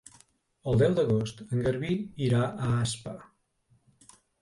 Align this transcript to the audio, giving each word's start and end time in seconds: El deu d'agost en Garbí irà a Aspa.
El 0.71 0.79
deu 0.81 0.95
d'agost 1.01 1.45
en 1.45 1.63
Garbí 1.69 1.93
irà 2.31 2.43
a 2.49 2.73
Aspa. 2.81 3.17